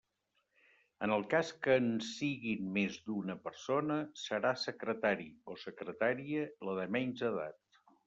[1.07, 6.93] En el cas que en siguin més d'una persona, serà secretari o secretària la de
[6.99, 7.83] menys edat.